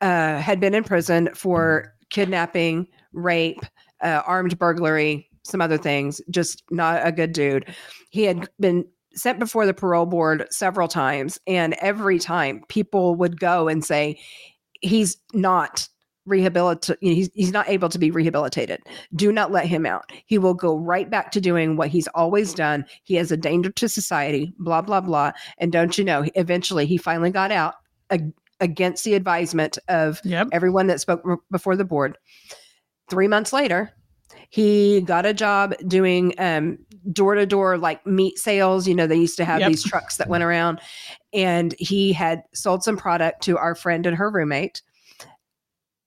[0.00, 3.64] uh, had been in prison for kidnapping, rape,
[4.02, 6.20] uh, armed burglary, some other things.
[6.30, 7.74] Just not a good dude.
[8.10, 13.38] He had been sent before the parole board several times, and every time people would
[13.38, 14.18] go and say,
[14.80, 15.88] "He's not."
[16.24, 16.98] Rehabilitate.
[17.00, 18.80] He's, he's not able to be rehabilitated.
[19.14, 20.10] Do not let him out.
[20.26, 22.84] He will go right back to doing what he's always done.
[23.02, 24.54] He is a danger to society.
[24.58, 25.32] Blah blah blah.
[25.58, 26.24] And don't you know?
[26.36, 27.74] Eventually, he finally got out
[28.10, 32.16] ag- against the advisement of yep everyone that spoke r- before the board.
[33.10, 33.90] Three months later,
[34.48, 36.78] he got a job doing um,
[37.12, 38.86] door-to-door like meat sales.
[38.86, 39.68] You know, they used to have Yep.
[39.70, 40.80] these trucks that went around,
[41.32, 44.82] and he had sold some product to our friend and her roommate.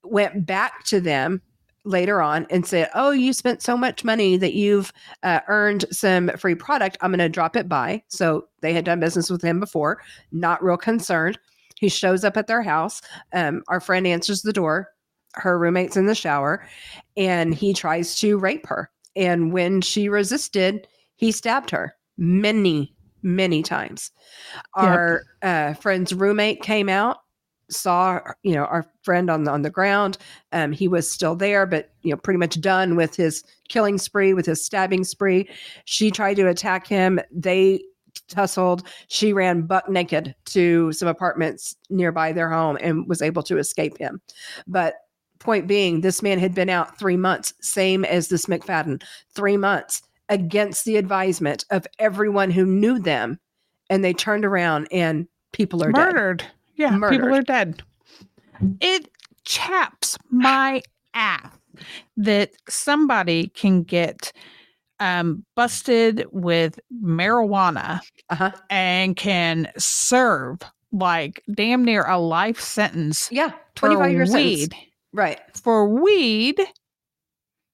[0.05, 1.41] Went back to them
[1.83, 4.91] later on and said, "Oh, you spent so much money that you've
[5.23, 6.97] uh, earned some free product.
[7.01, 10.63] I'm going to drop it by." So they had done business with him before, not
[10.63, 11.39] real concerned.
[11.75, 13.01] He shows up at their house.
[13.33, 14.89] Um, our friend answers the door.
[15.33, 16.65] Her roommate's in the shower,
[17.17, 18.89] and he tries to rape her.
[19.15, 24.11] And when she resisted, he stabbed her many, many times.
[24.75, 27.17] Our uh, friend's roommate came out
[27.69, 30.17] saw you know our friend on the on the ground
[30.51, 34.33] um he was still there but you know pretty much done with his killing spree
[34.33, 35.49] with his stabbing spree.
[35.85, 37.19] She tried to attack him.
[37.31, 37.81] They
[38.29, 38.83] tussled.
[39.07, 43.97] She ran buck naked to some apartments nearby their home and was able to escape
[43.97, 44.21] him.
[44.67, 44.95] But
[45.39, 49.03] point being this man had been out 3 months same as this McFadden
[49.35, 53.39] 3 months against the advisement of everyone who knew them
[53.89, 56.39] and they turned around and people are murdered.
[56.39, 56.51] dead.
[56.75, 57.19] Yeah, Murdered.
[57.19, 57.81] people are dead.
[58.81, 59.09] It
[59.43, 60.81] chaps my
[61.13, 61.47] ass
[62.17, 64.31] that somebody can get
[64.99, 68.51] um, busted with marijuana Uh-huh.
[68.69, 70.59] and can serve
[70.93, 74.69] like damn near a life sentence Yeah, for 25 year sentence.
[75.11, 75.39] Right.
[75.61, 76.61] for weed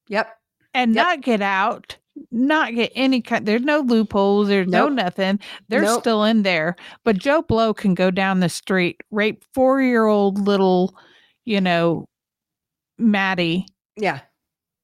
[0.08, 0.36] Yep.
[0.74, 1.06] and Yep.
[1.06, 1.98] not get out,
[2.32, 3.46] not get any kind.
[3.46, 4.48] There's no loopholes.
[4.48, 5.40] There's no nothing.
[5.70, 6.02] They're Nope.
[6.02, 6.76] still in there.
[7.04, 10.96] But Joe Blow can go down the street, rape four year old little,
[11.46, 12.06] you know,
[12.98, 13.66] Maddie,
[13.98, 14.20] Yeah.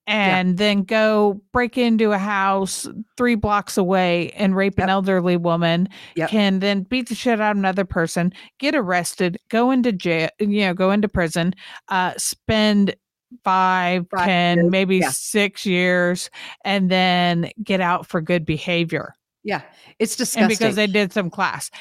[0.07, 2.87] and then go break into a house
[3.17, 5.89] three blocks away and rape an elderly woman.
[6.15, 6.29] Yep.
[6.29, 10.61] Can then beat the shit out of another person, get arrested, go into jail, you
[10.61, 11.53] know, go into prison,
[11.89, 12.95] uh, spend
[13.43, 15.09] five, Five ten, years, maybe yeah.
[15.09, 16.29] six years,
[16.63, 19.13] and then get out for good behavior.
[19.43, 19.61] Yeah.
[19.99, 20.43] It's disgusting.
[20.43, 21.71] And because they did some class.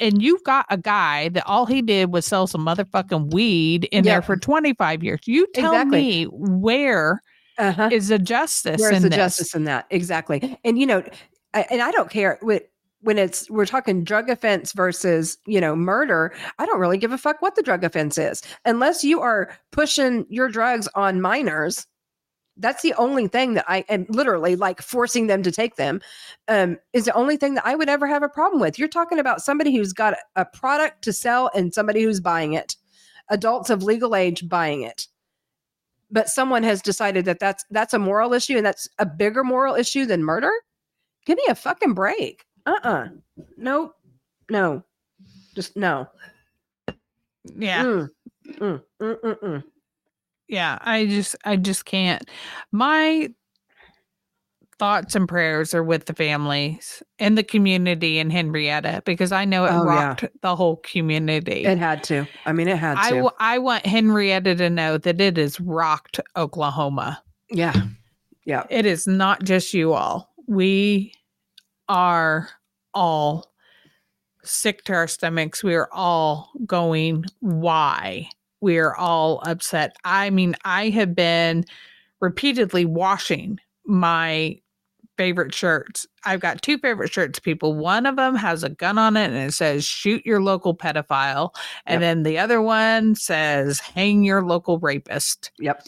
[0.00, 4.04] And you've got a guy that all he did was sell some motherfucking weed in
[4.04, 5.20] there for 25 years.
[5.26, 6.00] You tell Exactly.
[6.00, 7.20] me where
[7.58, 7.90] uh-huh.
[7.90, 9.16] is the justice Where's in the this?
[9.16, 9.86] justice in that?
[9.90, 10.56] Exactly.
[10.64, 11.02] And you know,
[11.54, 12.60] I, and I don't care when
[13.00, 16.34] when it's we're talking drug offense versus you know murder.
[16.58, 20.26] I don't really give a fuck what the drug offense is, unless you are pushing
[20.28, 21.86] your drugs on minors.
[22.60, 26.00] That's the only thing that I am literally like forcing them to take them.
[26.48, 28.78] Um, is the only thing that I would ever have a problem with.
[28.78, 32.74] You're talking about somebody who's got a product to sell and somebody who's buying it,
[33.28, 35.06] adults of legal age buying it
[36.10, 39.74] but someone has decided that that's that's a moral issue and that's a bigger moral
[39.74, 40.50] issue than murder
[41.26, 43.08] give me a fucking break uh-uh
[43.56, 43.94] nope
[44.50, 44.82] no
[45.54, 46.06] just no
[47.56, 47.82] Yeah.
[47.84, 48.08] Mm,
[48.60, 49.64] mm, mm, mm, mm.
[50.48, 50.78] Yeah.
[50.82, 52.28] I just I just can't.
[52.72, 53.28] My
[54.78, 59.64] thoughts and prayers are with the families and the community in Henryetta because I know
[59.64, 60.08] it Oh, yeah.
[60.08, 61.64] rocked the whole community.
[61.64, 65.20] it had to i mean it had I, to I want Henryetta to know that
[65.20, 67.20] it has rocked Oklahoma.
[67.50, 67.72] yeah
[68.44, 70.32] yeah It is not just you all.
[70.46, 71.12] We
[71.88, 72.48] are
[72.94, 73.52] all
[74.44, 75.62] sick to our stomachs.
[75.62, 78.28] We are all going, why?
[78.60, 79.96] We are all upset.
[80.04, 81.64] I mean, I have been
[82.20, 84.58] repeatedly washing my
[85.16, 86.06] favorite shirts.
[86.24, 87.74] I've got two favorite shirts, people.
[87.74, 91.50] One of them has a gun on it and it says, shoot your local pedophile.
[91.86, 92.00] And Yep.
[92.00, 95.50] then the other one says, hang your local rapist.
[95.58, 95.84] yep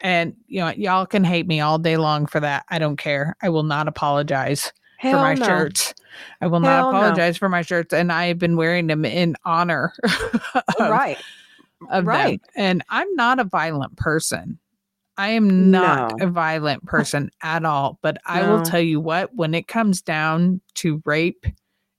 [0.00, 2.64] And you know, y'all can hate me all day long for that.
[2.68, 3.36] I don't care.
[3.42, 5.44] I will not apologize Hell for my no.
[5.46, 5.94] shirts.
[6.40, 6.98] I will Hell not no.
[6.98, 9.92] apologize for my shirts, and I have been wearing them in honor
[10.54, 11.18] of, right
[11.90, 12.40] of right.
[12.42, 12.50] them.
[12.56, 14.58] And I'm not a violent person.
[15.18, 16.26] I am not No.
[16.26, 17.98] a violent person at all.
[18.02, 21.46] But I will tell you what: when it comes down to rape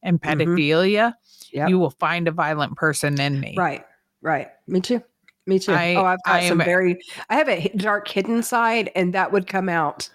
[0.03, 0.41] and Mhm.
[0.41, 1.13] pedophilia,
[1.51, 1.69] Yep.
[1.69, 3.55] you will find a violent person in me.
[3.57, 3.85] right
[4.21, 5.01] right me too
[5.45, 8.41] me too I- oh i've got I some am- very i have a dark hidden
[8.43, 10.09] side and that would come out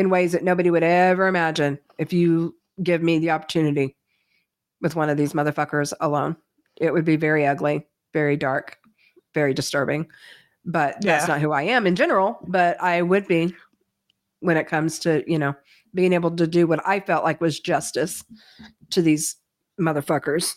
[0.00, 3.94] in ways that nobody would ever imagine if you give me the opportunity
[4.80, 6.36] with one of these motherfuckers alone.
[6.80, 8.78] It would be very ugly, very dark,
[9.34, 10.06] very disturbing.
[10.64, 13.54] But that's not who I am in general, but I would be
[14.40, 15.54] when it comes to, you know,
[15.92, 18.24] being able to do what I felt like was justice
[18.88, 19.36] to these
[19.78, 20.54] motherfuckers.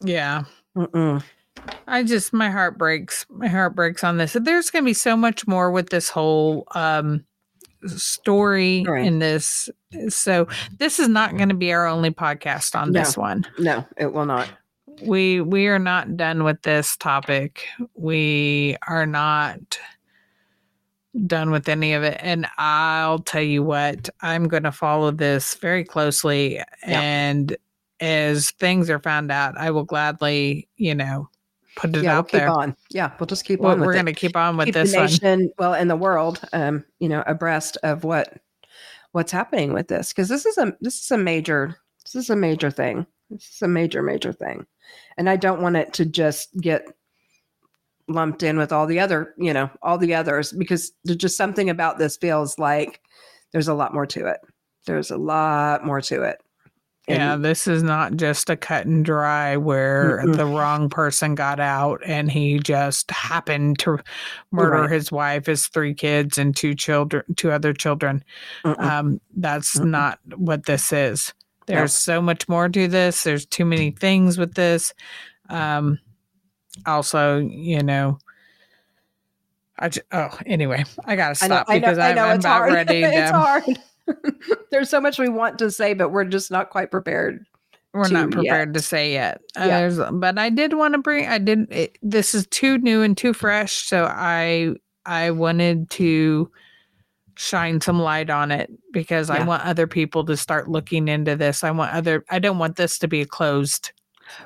[0.00, 0.44] Yeah.
[0.76, 1.20] Mm-mm.
[1.88, 3.26] I just my heart breaks.
[3.28, 4.36] My heart breaks on this.
[4.40, 7.24] There's going to be so much more with this whole um
[7.88, 9.04] story Right.
[9.06, 9.68] in this.
[10.08, 10.46] So
[10.78, 13.00] this is not going to be our only podcast on No.
[13.00, 13.46] this one.
[13.58, 14.48] No, it will not.
[15.02, 17.64] We we are not done with this topic.
[17.94, 19.78] We are not
[21.26, 25.54] done with any of it and I'll tell you what, I'm going to follow this
[25.54, 27.00] very closely Yeah.
[27.00, 27.56] and
[28.00, 31.30] as things are found out, I will gladly, you know,
[31.76, 32.76] put it yeah, we'll out keep on.
[32.90, 34.92] Yeah, we'll just keep We're, on with we're going to keep on with keep this
[34.92, 35.06] the one.
[35.06, 38.40] nation, well, in the world, um, you know, abreast of what
[39.12, 42.36] what's happening with this because this is a this is a major this is a
[42.36, 43.06] major thing.
[43.30, 44.66] This is a major major thing,
[45.16, 46.86] and I don't want it to just get
[48.08, 51.70] lumped in with all the other, you know, all the others because there's just something
[51.70, 53.00] about this feels like
[53.52, 54.38] there's a lot more to it.
[54.86, 56.40] There's a lot more to it.
[57.08, 60.36] Yeah, And- this is not just a cut and dry where Mm-mm.
[60.36, 63.98] the wrong person got out and he just happened to
[64.50, 64.90] murder Right.
[64.90, 68.24] his wife, his three kids, and two children, two other children.
[68.64, 68.80] Mm-mm.
[68.80, 69.90] Um, that's Mm-mm.
[69.90, 71.32] not what this is.
[71.66, 73.22] There's so much more to this.
[73.24, 74.92] There's too many things with this.
[75.48, 75.98] Um,
[76.86, 78.18] also, you know,
[79.78, 82.44] I j- oh anyway, I gotta stop I know, because I I'm, know I'm it's
[82.44, 82.72] about hard.
[82.72, 83.64] ready it's hard.
[84.70, 87.44] There's so much we want to say, but we're just not quite prepared.
[87.92, 88.50] we're not to yet.
[88.50, 89.40] prepared to say yet.
[89.58, 89.80] Uh, Yeah.
[89.80, 91.26] there's, but I did want to bring.
[91.26, 91.70] I did.
[91.72, 96.50] It, this is too new and too fresh, so I I wanted to
[97.38, 101.62] shine some light on it because I want other people to start looking into this.
[101.64, 102.24] I want other.
[102.30, 103.92] I don't want this to be a closed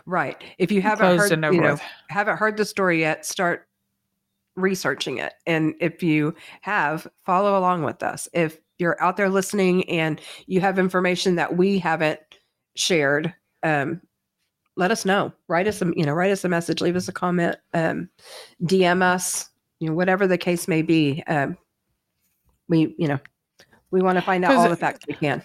[0.07, 0.37] Right.
[0.59, 3.67] If you haven't heard, you know, haven't heard the story yet, start
[4.57, 5.35] researching it.
[5.47, 8.29] And if you have, follow along with us.
[8.33, 12.21] If you're out there listening and you have information that we haven't
[12.77, 14.01] shared, um,
[14.77, 15.33] let us know.
[15.49, 18.09] Write us a, you know, write us a message, leave us a comment, um,
[18.65, 21.23] DM us, you know, whatever the case may be.
[21.27, 21.57] Um,
[22.69, 23.19] we, you know,
[23.91, 25.43] we want to find out all the facts we can.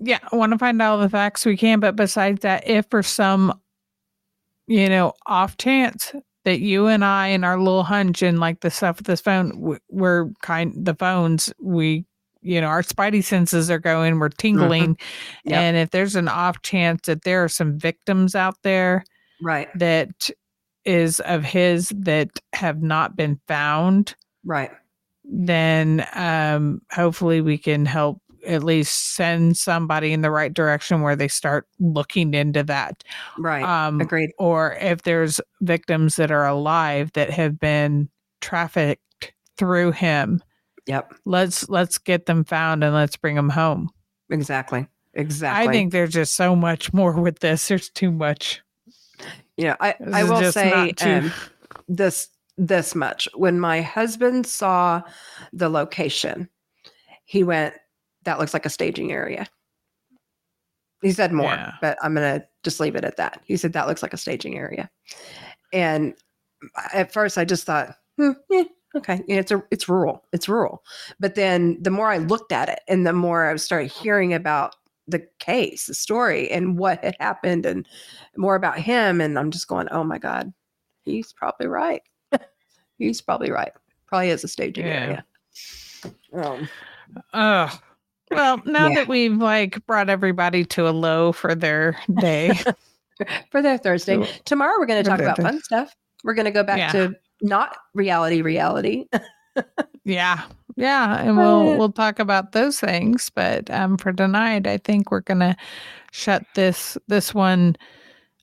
[0.00, 1.80] yeah, I want to find out all the facts we can.
[1.80, 3.60] But besides that, if for some,
[4.66, 6.12] you know, off chance
[6.44, 9.78] that you and I and our little hunch and like the stuff with this phone,
[9.88, 12.06] we're kind the phones, we,
[12.44, 14.96] you know, our spidey senses are going, we're tingling.
[15.44, 15.58] Yep.
[15.58, 19.04] And if there's an off chance that there are some victims out there
[19.42, 19.68] Right.
[19.78, 20.30] that
[20.84, 24.70] is of his that have not been found, Right.
[25.24, 31.16] then um, hopefully we can help at least send somebody in the right direction where
[31.16, 33.02] they start looking into that.
[33.38, 33.64] Right.
[33.64, 34.32] Um, Agreed.
[34.38, 38.10] or if there's victims that are alive that have been
[38.42, 40.42] trafficked through him,
[40.86, 41.14] Yep.
[41.24, 43.90] let's let's get them found and let's bring them home.
[44.30, 44.86] Exactly.
[45.14, 45.68] Exactly.
[45.68, 47.68] I think there's just so much more with this.
[47.68, 48.60] There's too much.
[49.56, 51.32] Yeah, I, This I will say too- um,
[51.88, 53.28] this this much.
[53.34, 55.02] When my husband saw
[55.52, 56.48] the location,
[57.24, 57.74] he went,
[58.24, 59.46] "That looks like a staging area."
[61.02, 61.74] He said more, Yeah.
[61.80, 63.40] but I'm gonna just leave it at that.
[63.44, 64.90] He said that looks like a staging area,
[65.72, 66.14] and
[66.92, 68.64] at first I just thought, hmm, eh,
[68.96, 70.82] okay, it's a it's rural, it's rural.
[71.20, 74.74] But then the more I looked at it, and the more I started hearing about
[75.06, 77.86] the case, the story, and what had happened, and
[78.36, 80.52] more about him, and I'm just going, oh my god,
[81.04, 82.02] he's probably right.
[82.98, 83.72] he's probably right.
[84.06, 84.92] Probably is a staging Yeah.
[84.92, 85.24] area.
[86.32, 86.68] Um,
[87.32, 87.80] Oh.
[88.30, 88.94] Well, now Yeah.
[88.96, 92.52] that we've like brought everybody to a low for their day.
[93.50, 94.18] for their Thursday.
[94.44, 95.94] Tomorrow we're going to talk about fun stuff.
[96.24, 96.92] We're going to go back Yeah.
[96.92, 99.04] to not reality, reality.
[100.04, 100.42] Yeah.
[100.76, 101.20] Yeah.
[101.20, 103.30] And we'll we'll talk about those things.
[103.34, 105.56] But um for tonight, I think we're gonna
[106.10, 107.76] shut this this one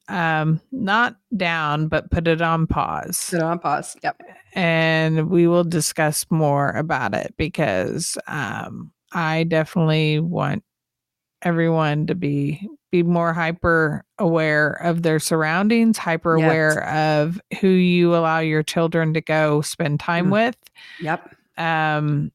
[0.08, 3.28] um not down, but put it on pause.
[3.30, 3.98] Put it on pause.
[4.02, 4.22] Yep.
[4.54, 10.64] And we will discuss more about it because um I definitely want
[11.42, 18.14] everyone to be be more hyper aware of their surroundings, hyper aware of who you
[18.16, 20.32] allow your children to go spend time Mm.
[20.32, 20.58] with
[21.02, 21.36] Yep.
[21.58, 22.32] um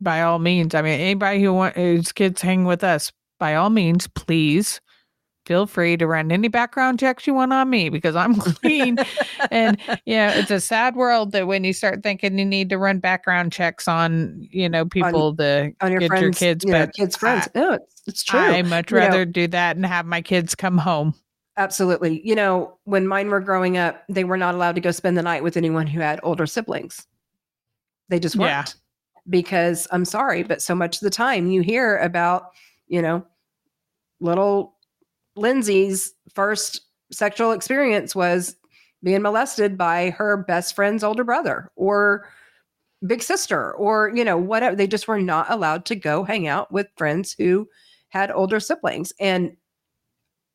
[0.00, 4.06] by all means i mean anybody who wants kids hang with us by all means
[4.08, 4.80] please
[5.46, 8.96] feel free to run any background checks you want on me because i'm clean
[9.50, 12.98] and know it's a sad world that when you start thinking you need to run
[12.98, 16.86] background checks on you know people to On your get friends, your kids you know,
[16.86, 17.48] but kids' friends.
[17.54, 18.40] no, it's, it's true.
[18.40, 21.14] i much You know- rather do that and have my kids come home
[21.58, 22.20] Absolutely.
[22.22, 25.22] You know, when mine were growing up, they were not allowed to go spend the
[25.22, 27.06] night with anyone who had older siblings.
[28.10, 28.50] They just weren't.
[28.50, 28.64] Yeah.
[29.30, 32.50] Because I'm sorry, but so much of the time you hear about,
[32.88, 33.24] you know,
[34.20, 34.75] little
[35.36, 36.82] Lindsay's first
[37.12, 38.56] sexual experience was
[39.02, 42.28] being molested by her best friend's older brother or
[43.06, 44.74] big sister or, you know, whatever.
[44.74, 47.68] They just were not allowed to go hang out with friends who
[48.08, 49.12] had older siblings.
[49.20, 49.56] And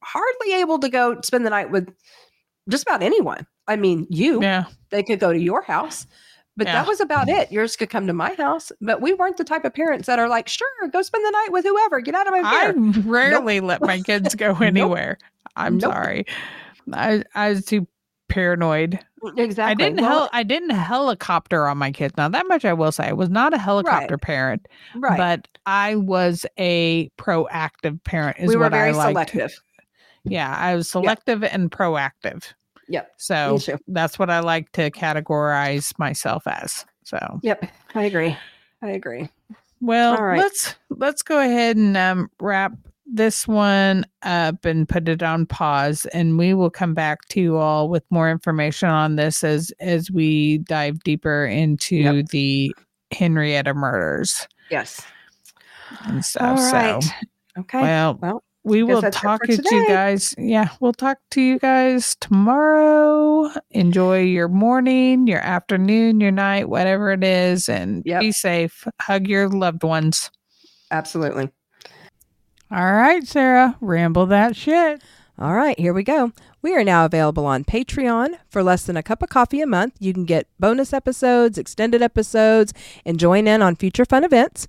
[0.03, 1.93] hardly able to go spend the night with
[2.67, 3.45] just about anyone.
[3.67, 6.05] I mean, you, yeah they could go to your house,
[6.57, 6.73] but Yeah.
[6.73, 7.51] that was about it.
[7.51, 10.27] Yours could come to my house, but we weren't the type of parents that are
[10.29, 12.73] like, sure, go spend the night with whoever, get out of my I hair.
[13.05, 15.17] rarely let my kids go anywhere.
[15.55, 15.91] I'm Nope.
[15.93, 16.25] sorry.
[16.93, 17.87] I I was too
[18.29, 18.99] paranoid.
[19.23, 19.85] Mm, exactly.
[19.85, 22.15] I didn't Well, hel- I didn't helicopter on my kids.
[22.17, 23.05] Now that much I will say.
[23.09, 25.17] I was not a helicopter parent, right.
[25.17, 28.37] but I was a proactive parent.
[28.39, 29.31] Is we were what very I liked.
[29.31, 29.61] selective.
[30.23, 32.53] Yeah, I was selective and proactive.
[32.87, 33.11] Yep.
[33.17, 33.57] So
[33.87, 36.85] that's what I like to categorize myself as.
[37.03, 37.65] So Yep.
[37.95, 38.37] I agree.
[38.81, 39.29] I agree.
[39.81, 40.39] well, All right.
[40.39, 42.73] let's let's go ahead and um, wrap
[43.13, 47.57] this one up and put it on pause, and we will come back to you
[47.57, 52.25] all with more information on this as as we dive deeper into Yep.
[52.27, 52.75] the
[53.13, 55.01] Henryetta murders Yes.
[56.05, 56.57] and stuff.
[56.57, 57.03] All right.
[57.03, 57.09] So
[57.59, 57.81] Okay.
[57.81, 60.35] well, well, we will talk to you guys.
[60.37, 63.51] Yeah, we'll talk to you guys tomorrow.
[63.71, 68.19] Enjoy your morning, your afternoon, your night, whatever it is, and Yep.
[68.21, 68.87] be safe.
[69.01, 70.29] Hug your loved ones.
[70.91, 71.49] absolutely.
[72.69, 75.01] All right, Sarah, ramble that shit.
[75.39, 76.31] All right, here we go.
[76.61, 79.95] We are now available on Patreon for less than a cup of coffee a month.
[79.99, 82.73] You can get bonus episodes, extended episodes,
[83.05, 84.67] and join in on future fun events.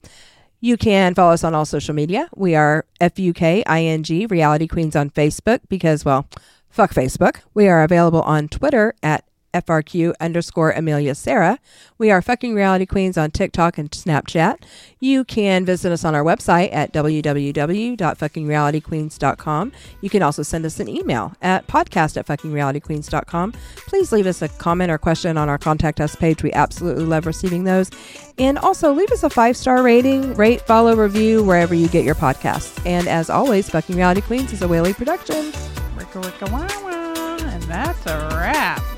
[0.64, 2.28] You can follow us on all social media.
[2.36, 6.28] We are FUKING Reality Queens on Facebook because, well,
[6.70, 7.40] fuck Facebook.
[7.52, 11.58] We are available on Twitter at FRQ underscore Amelia Sarah.
[11.98, 14.58] We are fucking reality queens on TikTok and Snapchat.
[14.98, 19.72] You can visit us on our website at www.fuckingrealityqueens.com.
[20.00, 23.52] You can also send us an email at podcast at fuckingrealityqueens.com.
[23.86, 26.42] Please leave us a comment or question on our contact us page.
[26.42, 27.90] We absolutely love receiving those.
[28.38, 32.14] And also leave us a five star rating, rate, follow, review wherever you get your
[32.14, 32.84] podcasts.
[32.86, 35.52] And as always, Fucking Reality Queens is a Whaley production.
[37.42, 38.91] And that's a wrap.